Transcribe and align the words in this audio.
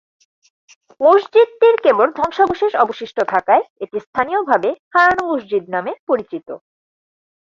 মসজিদটির 1.01 1.75
কেবল 1.85 2.07
ধ্বংসাবশেষ 2.17 2.71
অবশিষ্ট 2.75 3.17
থাকায় 3.33 3.63
এটি 3.83 3.97
স্থানীয়ভাবে 3.99 4.69
হারানো 4.93 5.23
মসজিদ 5.31 5.63
নামে 5.73 5.91
পরিচিত। 6.09 6.47